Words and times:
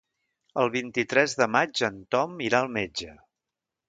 El 0.61 0.69
vint-i-tres 0.75 1.35
de 1.41 1.47
maig 1.55 1.81
en 1.89 1.99
Tom 2.15 2.33
irà 2.47 2.63
al 2.65 2.73
metge. 2.79 3.13